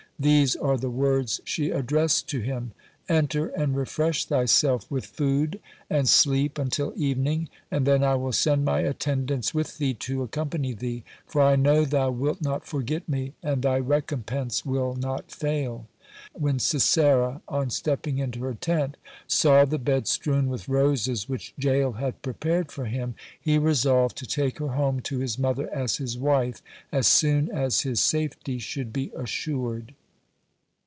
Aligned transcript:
(85) 0.23 0.31
These 0.31 0.55
are 0.57 0.77
the 0.77 0.89
words 0.91 1.41
she 1.45 1.71
addressed 1.71 2.29
to 2.29 2.41
him: 2.41 2.73
"Enter 3.09 3.47
and 3.47 3.75
refresh 3.75 4.25
thyself 4.25 4.85
with 4.91 5.07
food, 5.07 5.59
and 5.89 6.07
sleep 6.07 6.59
until 6.59 6.93
evening, 6.95 7.49
and 7.71 7.87
then 7.87 8.03
I 8.03 8.13
will 8.13 8.31
send 8.31 8.63
my 8.63 8.81
attendants 8.81 9.55
with 9.55 9.79
thee 9.79 9.95
to 9.95 10.21
accompany 10.21 10.73
thee, 10.75 11.03
for 11.25 11.41
I 11.41 11.55
know 11.55 11.85
thou 11.85 12.11
wilt 12.11 12.39
not 12.39 12.67
forget 12.67 13.09
me, 13.09 13.33
and 13.41 13.63
thy 13.63 13.79
recompense 13.79 14.63
will 14.63 14.93
not 14.93 15.31
fail." 15.31 15.87
When 16.33 16.59
Sisera, 16.59 17.41
on 17.47 17.71
stepping 17.71 18.19
into 18.19 18.43
her 18.43 18.53
tent, 18.53 18.97
saw 19.25 19.65
the 19.65 19.79
bed 19.79 20.05
strewn 20.07 20.49
with 20.49 20.69
roses 20.69 21.27
which 21.27 21.55
Jael 21.57 21.93
had 21.93 22.21
prepared 22.21 22.71
for 22.71 22.85
him, 22.85 23.15
he 23.41 23.57
resolved 23.57 24.17
to 24.17 24.27
take 24.27 24.59
her 24.59 24.73
home 24.73 24.99
to 24.99 25.17
his 25.17 25.39
mother 25.39 25.67
as 25.73 25.97
his 25.97 26.15
wife, 26.15 26.61
as 26.91 27.07
soon 27.07 27.49
as 27.49 27.81
his 27.81 27.99
safety 27.99 28.59
should 28.59 28.93
be 28.93 29.11
assured. 29.17 29.95